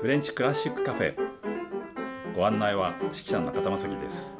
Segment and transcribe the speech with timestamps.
[0.00, 1.16] フレンチクラシックカフェ。
[2.36, 4.36] ご案内は指揮者の中田正樹です。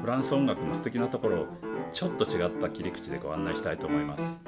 [0.00, 1.46] フランス音楽の素敵なところを
[1.90, 4.40] ちょっと違った切り口でご案内したいと思います。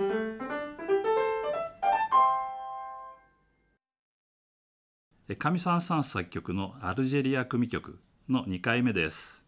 [5.37, 9.45] 上三さん作曲のアルジェリア組曲の2回目です。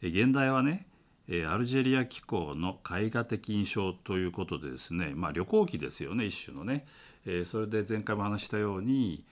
[0.00, 0.86] 現代はね
[1.32, 6.84] えアルジェリア機構の絵画的印象ということでですね、まあ、旅行記ですよね一種のね、
[7.24, 9.24] えそれで前回も話したように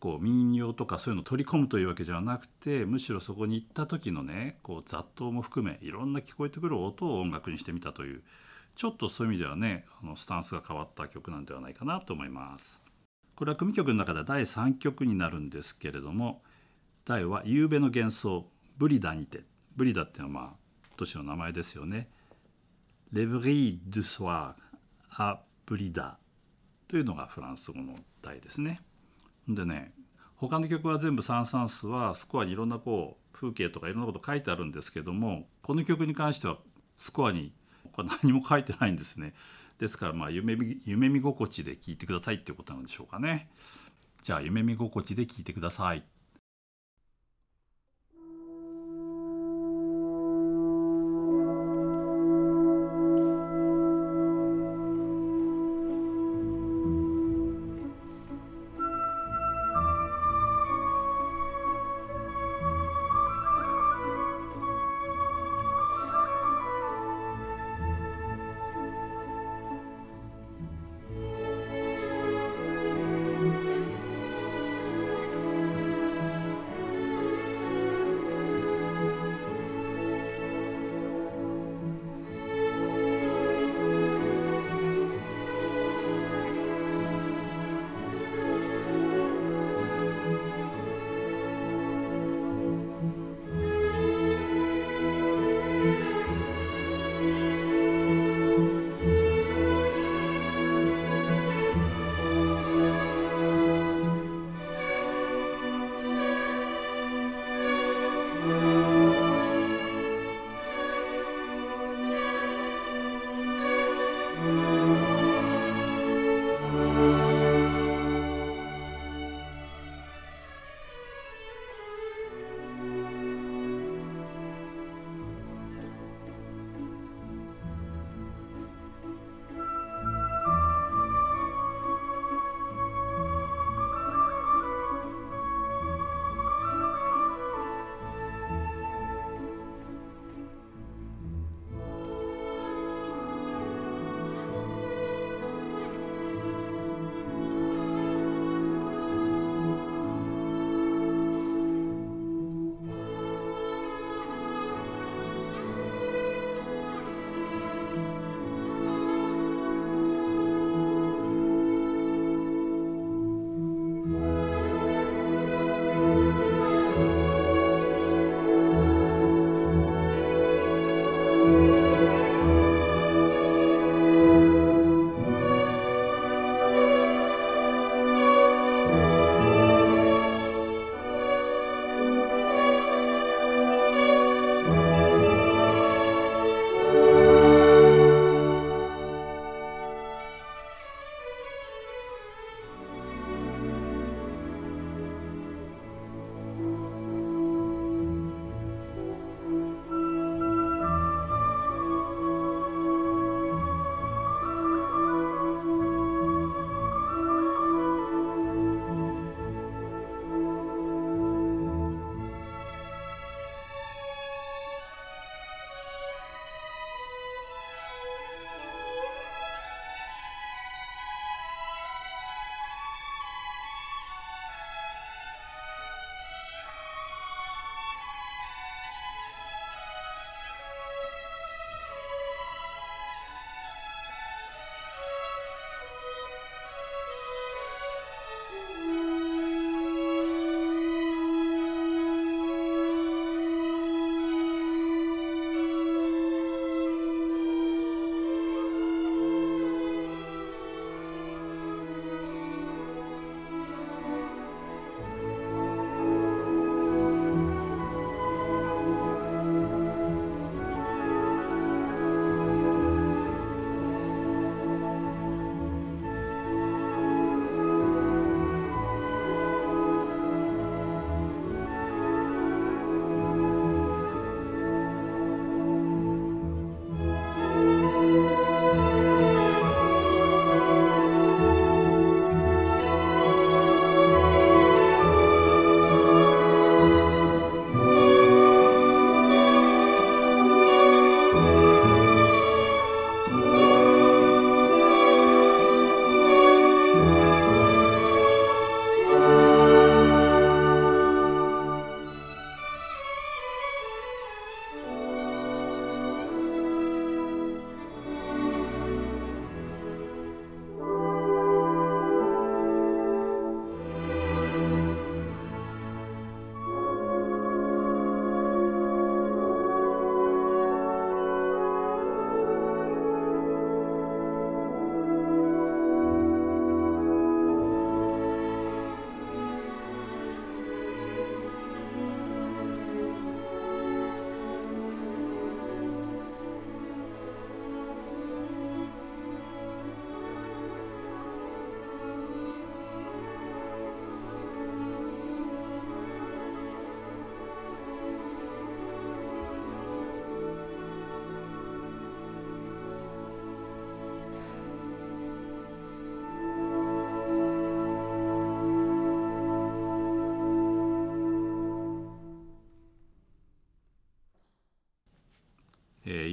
[0.00, 8.22] こう民謡とかそういうのを取り込むというわけではなくてむしろそこに行った時のねこう雑踏も含めいろんな聞こえてくる音を音楽にしてみたという
[8.74, 12.80] ちょっとそういう意味ではねあのスタンスが変わった曲なんではないかなと思います。
[13.36, 16.42] これは組曲の中で第3曲になるんですけれども
[17.04, 18.46] 題は「夕べの幻想
[18.76, 19.44] ブリダにて」
[19.74, 20.63] ブリダっていうのはまあ
[20.96, 22.08] 都市の名前ですよね。
[23.12, 26.18] レブリー・ドゥ・ソワー・ア・ブリダ
[26.88, 28.80] というのがフランス語の題ですね。
[29.48, 29.92] でね
[30.36, 36.58] 他の曲は全部サン・サンスはスコアにいろんなこう風景とかいろんなこと書いてあるんですけどもこの曲に関しては
[36.98, 37.52] スコアに
[38.22, 39.34] 何も書いてないんですね。
[39.78, 43.48] ですからまあ夢見夢見心地で聴いてくださいっていうことなんでしょうかね。
[44.22, 46.04] じゃあ夢見心地で聴いてください。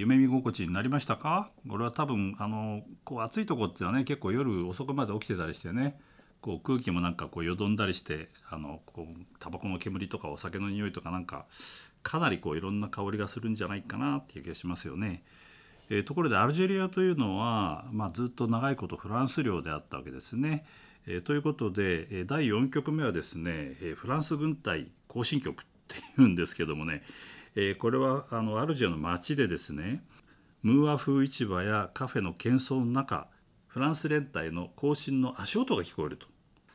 [0.02, 1.52] 夢見心地になりましたか？
[1.70, 6.00] これは多分あのこう暑いとこっていうのはね結構夜遅くまで起きてたりしてね
[6.42, 11.46] こう空気もなんかこうよどんだりしてあのこうタバコの煙とかお酒の匂いとかなんか
[12.02, 15.24] かなりこういろんな香りがするんじゃないかなっていう気がしますよね。
[15.90, 20.66] えー、ところでアルジェリアというのは、まあ、ずっと長いことフランス領であったわけですね。
[21.06, 27.04] えー、ということで、え第4局目はですね、えフランス軍隊行進曲っていうんですけどもね、
[27.56, 30.04] えこれはあのアルジェの街でですね
[30.64, 33.28] ムーア風市場やカフェの喧騒の中
[33.68, 36.28] フランス連隊の行進の足音が聞こえると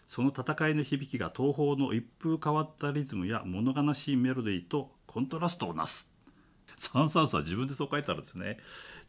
[0.07, 6.11] その戦いの響きが東方の一風変わったリズムや物悲しいメロディーとコントラストをなす
[6.77, 8.59] サン・サンスは自分でそう書いてあるんですね。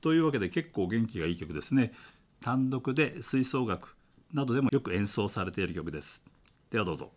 [0.01, 1.93] というわけで結構元気がいい曲ですね。
[2.41, 3.95] 単独で吹奏楽
[4.33, 6.21] などでもよく演奏されている曲です。
[6.71, 7.11] ではどうぞ。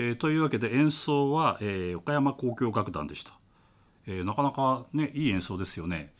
[0.00, 3.32] えー、というわけで演奏は、えー、岡山交響楽団でした、
[4.06, 6.14] えー、なかなかねいい演奏ですよね。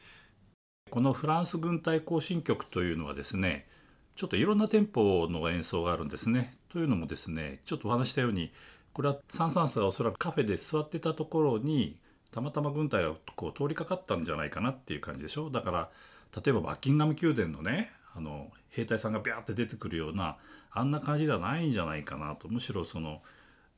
[0.91, 3.69] このフランス軍隊行進曲というのはですね
[4.17, 6.59] ちょっといろんなテンポの演奏があるんですね。
[6.71, 8.51] というのもですねちょっとお話したように
[8.93, 12.01] これはサン・サンスがおそらくカフェで座ってたところに
[12.33, 15.91] たまたま軍隊がこう通りかかったんじゃないかなっていう感じでしょだから
[16.35, 20.37] 例えばバッキンガム宮殿のねあの兵隊さんがビャーって出てくるような
[20.73, 23.23] あんな感じではないんじゃないかなとむしろその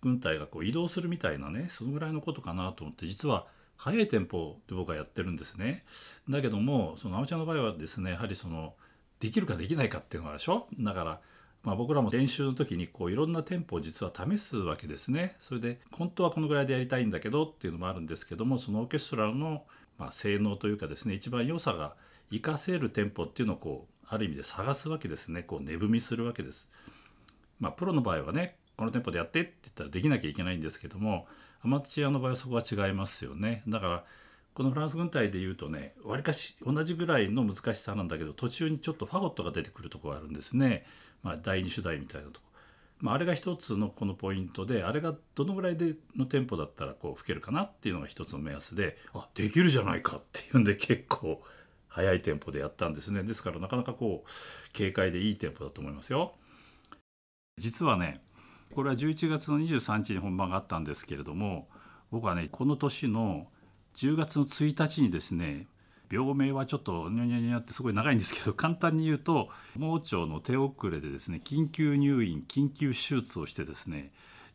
[0.03, 5.85] 軍隊がこう移動するみたいなねそのぐらいのことかなと思って実は速いテンポで僕はやってるんですね。
[6.29, 8.75] だけどもそのアマチュアの場合はですねやはりその
[9.21, 10.67] できるかできないかっていうのがあるでしょ？
[10.79, 11.21] だから
[11.63, 15.37] まあ、僕らも練習の時にこういろんなテンポを実は試すわけですね。
[15.43, 19.65] それで本当はこのぐらいでやりたいんだけどっていうのもあるんですけどもそのオーケストラの
[19.99, 21.97] ま性能というかですね一番良さが
[22.31, 26.67] 活かせるテンポっていうのをこうある意味で探すわけですねこう値踏みするわけです。
[27.59, 31.27] まあ、プロの場合はねこのテンポでやってって言ったらできなきゃいけないんですけども
[31.63, 33.63] アマチュアの場合はそこは違いますよね。
[33.69, 34.05] だから
[34.55, 40.87] このフランス軍隊でいうとねわりかし同じぐらいの難しさなんだけど途中にちょっとファゴットが出てくるとこがあるんですね。
[41.23, 42.47] まあ、第二主題みたいなとこ。
[43.01, 51.43] まあ、あれが一つのこのポイントであれがどのぐらいでのテンポだったらこう吹けるかなっていうのが一つの目安であできるじゃないかっていうんで結構
[51.89, 56.33] 速いテンポでやったんですねですからなかなかこう軽快でいいテンポだと思いますよ。
[57.59, 58.23] 実はね
[58.75, 61.69] これは11月の23日に本番があったんですけれども
[62.11, 63.47] 僕はねこの年の
[63.97, 65.67] 10月の1日にですね
[66.11, 74.11] 病名はちょっとニャニャニャってすごい長いんですけど簡単に言うと盲腸の手遅れでですね緊急入院緊急手術をしてですね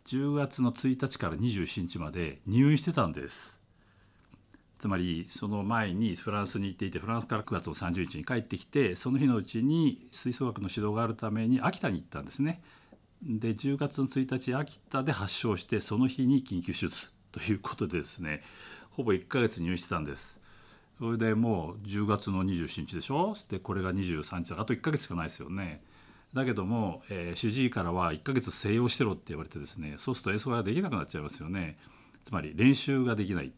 [0.05, 3.59] 10月の1日から27日まで入院してたんです。
[4.77, 12.61] つまりその前にフランスに行っていてフランスから9月の30日に帰ってきてその日のうちに吹奏楽の指導があるために秋田に行ったんですね。
[13.23, 18.43] で10月の1日秋田で発症してその日に緊急手術ということでですね。
[18.91, 20.39] ほぼ1ヶ月入院してたんです。
[20.99, 23.35] それでもう10月の27日でしょ？
[23.49, 24.61] でこれが23日だ。
[24.61, 25.83] あと1ヶ月しかないですよね。
[26.33, 31.77] だけども、えー、主治医からは1ヶ月静養してろって言われてですねそうすると演奏ができなくなっちゃいますよね。
[32.23, 33.53] つまり練習ができない。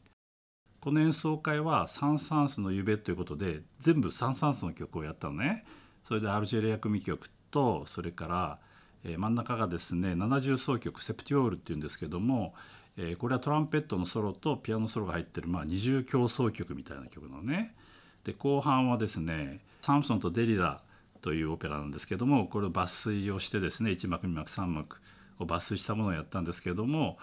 [0.79, 5.65] この演奏会はサン・サンスの夢ということで全部サン・サンスの曲をやったのね。
[6.05, 8.59] それでアルジェリア組曲とそれから、
[9.03, 12.53] えー、真ん中がですね70奏曲セプティオールっていうんですけども
[12.97, 17.75] えー、これはトランペットのソロとピアノソロが入ってる、まあ、二重競争曲みたいな曲のね。
[18.23, 20.81] で後半はですね「サムソンとデリラ」
[21.21, 24.97] というオペラなんですけどもこれを抜粋をしてですね1幕2幕3幕
[25.39, 27.17] を抜粋したものをやったんですけども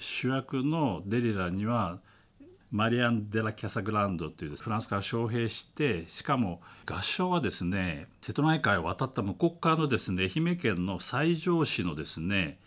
[0.00, 2.00] 主役のデリラには
[2.70, 12.58] マリアン・デラ・キャサグランドというフランスから招聘してしかも合唱はですね瀬戸内海を渡った向こう側のですね愛媛県の西条市のですね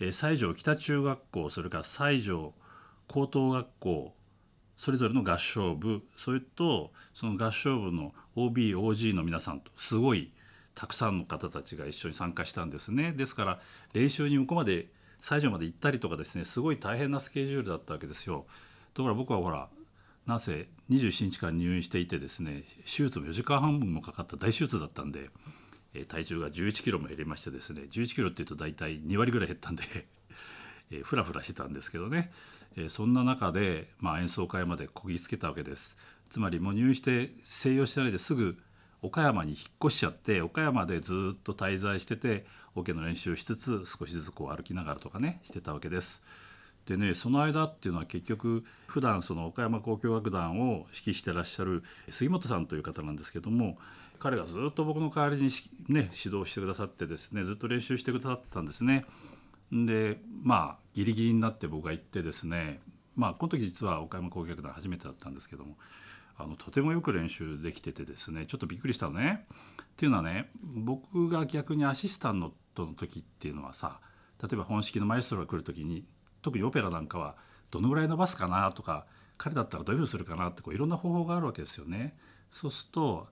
[0.00, 2.54] 西条北中学校それから西条
[3.06, 4.14] 高等学校
[4.76, 10.32] それぞれの合唱部それとその合唱部の OBOG の皆さんとすごい
[10.74, 13.60] たくさんの方たちが一緒に参加したんですねですから
[13.92, 14.88] 練習に向こうまで
[15.20, 18.44] 西条まで行ったりとかですねすごい大変なスケジュールだったわけですよ。
[18.96, 19.68] ところが僕はほら
[20.26, 25.28] なぜ27日間入院していてですね手術も4時間半分もかかった大手術だったんで
[25.92, 29.82] え体重が11キロも減りましてですね11キロっていうと大体2割ぐらい減ったんで
[30.90, 32.32] えフラフラしてたんですけどね、
[32.76, 35.96] えそんな中で、まあ、演奏会までこぎつけたわけです
[36.30, 38.56] つまりもう入院して静養してないですぐ
[39.02, 46.22] 岡山に引っ越しちゃって岡山でずっと滞在しててオ、ケの練習をしつつ少しずつこう歩きながらとかねしてたわけです。
[46.86, 53.76] でねその間っていうのは結局普段その岡山交響楽団を指揮してらっしゃる杉本さんという方なんですけども
[54.18, 55.50] 彼がずっと僕の代わりに、
[55.88, 59.04] ね、指導してくださってですねずっと練習してくださってたんですね。
[59.72, 62.80] でまあギリギリになって僕が行ってですね
[63.16, 65.76] まあこの時実は岡山交響楽団初めてだったんですけども
[66.38, 69.46] あのとてもよく練習できててですねちょっとびっくりしたのね。
[69.82, 73.98] っていうのはね僕が逆にアシスタントの時っていうのはさ
[74.42, 76.04] 例えば本式のマエストロが来る時に
[76.46, 77.34] 特にオペラなんかは
[77.72, 79.04] どのぐらい伸ばすかなとか
[79.36, 82.16] 彼だったらどういうふうにするかなってこういろんな方法があるわけですよね。
[82.52, 83.26] そうすると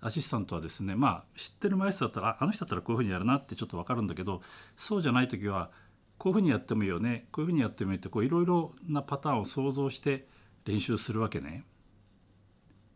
[0.00, 4.40] アシスタントはですねまあ知ってるマイスだったらあの人だったらこういうふうにやるなってちょっと分かるんだけど
[4.78, 5.70] そうじゃない時は
[6.16, 10.26] こういうふうにやってもいいよねこういうふうにやってもいいっていろいろなパターンを想像して
[10.64, 11.64] 練習するわけね。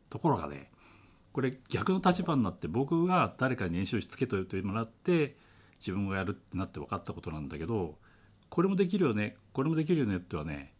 [0.08, 0.70] ところがね
[1.34, 5.36] これ逆の立場になって僕が誰かに練習しつけといてもらって
[5.78, 7.98] 自分がやるってなって分かったことなんだけど
[8.52, 10.74] これもできるよねこれもできるよねってはね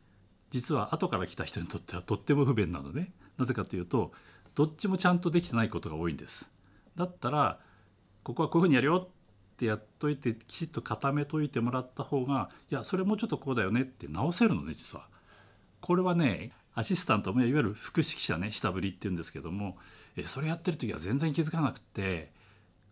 [0.51, 4.13] 実は後から来た人にとってはとっても不便なのねなぜかというと
[4.55, 6.51] どっちもちゃんとできてないことが多いんです
[6.97, 7.61] だったら
[8.25, 15.07] ここはこういうふうにやるよってやっといてきちっと固めといてもらった方がいやそれもうちょっとこうだよねって直せるのね実は。
[15.81, 19.79] これはねアシスタントもいわゆる副指揮者ね下振りっていうんですけども
[20.19, 22.33] えそれやってる時は全然気づかなくて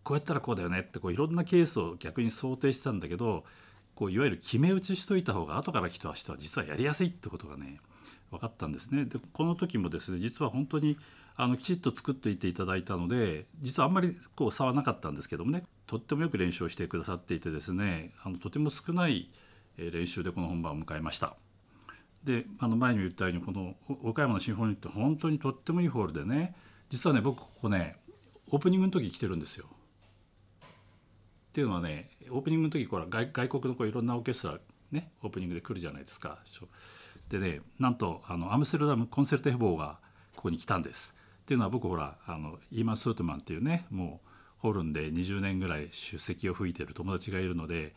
[0.05, 3.45] こうやったらこうだよねってこういろんなケースを逆に想定してたんだけど
[4.01, 7.81] こういわゆる決め打ちしといた方が後から来た人は実はやりやすいってことがね
[8.31, 9.05] 分かったんですね。
[9.05, 10.97] でこの時もですね実は本当に
[11.37, 19.29] あのきちっと作っていていただいたので実はあんまりこう差はなかったんですけどもねとってもよく練習をしてくださっていてですねあのとても少ない
[19.77, 21.37] 練習でこの本番を迎えました。
[22.25, 26.55] であの前にも言ったようにこの岡山のシンフォニーって本当にとってもいいホールでね
[26.89, 27.97] 実はね僕ここね
[28.51, 29.67] オープニングの時来てるんですよ。
[31.51, 34.59] っていうのはねオープニングの時ほら外外国のこういろんなオーケストラ
[34.93, 36.39] ねオープニングで来るじゃないですか。
[37.29, 39.99] でねなんとあのアムステルダムコンセルテヘボーが
[40.37, 41.15] ここに来たんです。
[41.43, 47.95] っていうのは僕ほらあのイーマン・スートマンっていうねもうホルンで20年ぐらい出席を吹いてる友達がいるので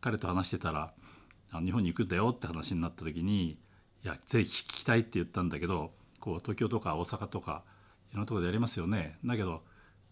[0.00, 0.94] 彼と話してたら
[1.50, 3.58] あの日本に行くんだよって話になった時にい
[4.04, 7.64] やぜひ聞きたいって言ったんだけどこう東京とか大阪とか
[8.10, 9.62] いろんなところでやりますよねだけど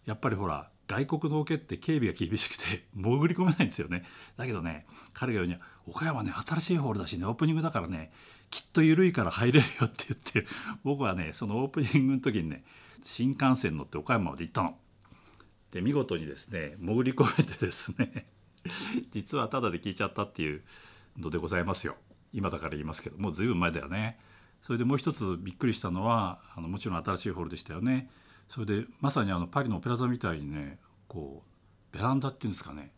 [0.05, 4.05] やっぱりほら外国のオケって警備が厳しくて 潜り込めないんですよね。
[4.37, 8.11] だけどね彼が言うには岡山ね新しいホールだしねオープニングだからね
[8.49, 10.45] きっと緩いから入れるよって言って
[10.83, 12.63] 僕はねそのオープニングの時にね
[13.01, 14.77] 新幹線乗って岡山まで行ったの。
[15.71, 18.27] で見事にですね潜り込めてですね
[19.11, 20.63] 実はタダで聞いちゃったっていう
[21.17, 21.97] のでございますよ。
[22.31, 24.19] 今だから言いますけどもう随分前だよね。
[24.61, 28.09] それでもう一つびっくりしたのはあのもちろん新しいホールでしたよね。
[28.49, 30.77] それでまさにあのパリのオペラ座みたいにね
[31.07, 31.43] こ
[31.93, 32.91] うベランダっていうんですかね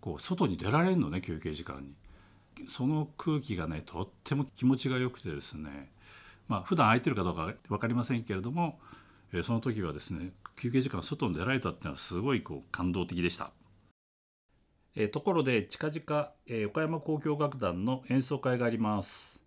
[0.00, 5.90] こう外に出られるのね休憩時間にその空気がねとっても気持ちが良くてですね
[6.48, 8.78] まあ普段空いてるかどうか分かりませんけれども
[9.32, 13.52] えその時はですね休憩時間外に出られたっていうのはすごいこう感動的でした。
[14.96, 19.40] えところで近々、え岡山交響楽団の演奏会があります。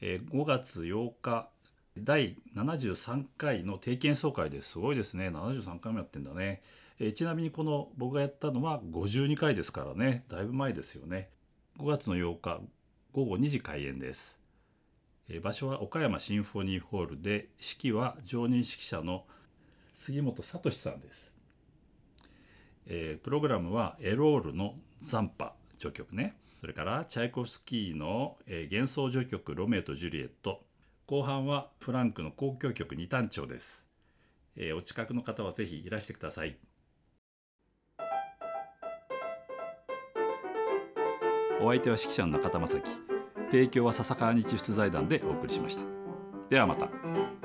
[0.00, 1.48] え5月8日
[1.96, 5.28] 第73回の定期演奏会ですごいですね。
[5.28, 6.62] 73回もやってんだね、
[6.98, 10.24] えちなみにこの僕がやったのは52回ですからね。
[10.28, 11.30] だいぶ前ですよね。
[11.78, 12.60] 5月の8日
[13.12, 14.36] 午後2時開演です。
[15.42, 19.24] 場所は岡山シンフォニーホールで指揮は常任指揮者の
[19.94, 21.32] 杉本聡さんです、
[22.86, 26.36] えー、プログラムはエロールの残波序曲ね。
[26.60, 30.62] それからチャイコフスキーの、えー、幻想序曲ロメオとジュリエット。
[31.06, 33.84] 後半はフランクの交響曲二単調です、
[34.56, 36.56] えー、お近くの方はぜひいらしてください。
[41.60, 42.82] お相手は指揮者の中田正樹。
[43.50, 45.82] 提供は笹川日出財団でお送りしました。
[46.50, 47.43] ではまた。